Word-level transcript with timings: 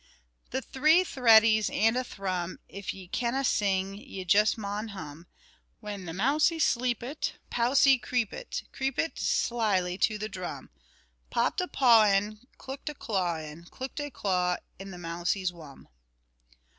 The 0.49 0.63
three 0.63 1.03
threadies 1.03 1.69
and 1.69 1.95
a 1.95 2.03
thrum, 2.03 2.57
If 2.67 2.91
ye 2.91 3.07
canna 3.07 3.43
sing, 3.43 3.93
ye 3.93 4.25
just 4.25 4.57
maun 4.57 4.87
hum;[6 4.87 5.25
(2)] 5.25 5.27
When 5.79 6.05
the 6.05 6.13
mousie 6.13 6.57
sleepit, 6.57 7.33
Pousie 7.51 7.99
creepit, 8.01 8.63
Creepit 8.71 9.19
slily 9.19 9.99
to 9.99 10.17
the 10.17 10.27
drum; 10.27 10.71
Popped 11.29 11.61
a 11.61 11.67
paw 11.67 12.05
in, 12.05 12.39
Clook't 12.57 12.89
a 12.89 12.95
claw 12.95 13.37
in, 13.37 13.65
Clook't 13.65 13.99
a 13.99 14.09
claw 14.09 14.55
in 14.79 14.89
the 14.89 14.97
mousie's 14.97 15.53
wum. 15.53 15.87